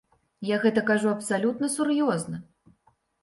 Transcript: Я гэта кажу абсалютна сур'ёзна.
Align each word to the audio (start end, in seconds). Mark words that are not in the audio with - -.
Я 0.49 0.55
гэта 0.63 0.83
кажу 0.87 1.11
абсалютна 1.11 1.69
сур'ёзна. 1.75 2.37